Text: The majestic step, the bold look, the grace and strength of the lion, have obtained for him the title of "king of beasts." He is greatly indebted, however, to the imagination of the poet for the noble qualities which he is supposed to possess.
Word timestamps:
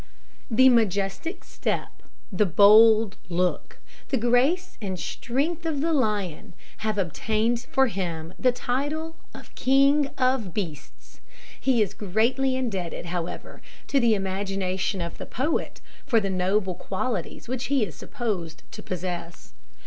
The 0.49 0.67
majestic 0.69 1.43
step, 1.43 2.01
the 2.31 2.47
bold 2.47 3.17
look, 3.29 3.77
the 4.09 4.17
grace 4.17 4.75
and 4.81 4.99
strength 4.99 5.63
of 5.63 5.79
the 5.79 5.93
lion, 5.93 6.55
have 6.77 6.97
obtained 6.97 7.61
for 7.71 7.85
him 7.85 8.33
the 8.39 8.51
title 8.51 9.15
of 9.35 9.53
"king 9.53 10.07
of 10.17 10.55
beasts." 10.55 11.21
He 11.59 11.83
is 11.83 11.93
greatly 11.93 12.55
indebted, 12.55 13.05
however, 13.13 13.61
to 13.89 13.99
the 13.99 14.15
imagination 14.15 15.01
of 15.01 15.19
the 15.19 15.27
poet 15.27 15.81
for 16.07 16.19
the 16.19 16.31
noble 16.31 16.73
qualities 16.73 17.47
which 17.47 17.65
he 17.65 17.85
is 17.85 17.93
supposed 17.93 18.63
to 18.71 18.81
possess. 18.81 19.53